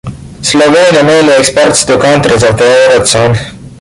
[0.41, 3.37] Slovenia mainly exports to countries of the eurozone.